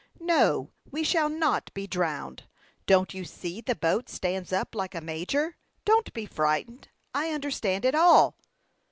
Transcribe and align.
"No, 0.19 0.71
we 0.89 1.03
shall 1.03 1.29
not 1.29 1.71
be 1.75 1.85
drowned. 1.85 2.47
Don't 2.87 3.13
you 3.13 3.23
see 3.23 3.61
the 3.61 3.75
boat 3.75 4.09
stands 4.09 4.51
up 4.51 4.73
like 4.73 4.95
a 4.95 4.99
major? 4.99 5.57
Don't 5.85 6.11
be 6.11 6.25
frightened. 6.25 6.87
I 7.13 7.29
understand 7.29 7.85
it 7.85 7.93
all." 7.93 8.35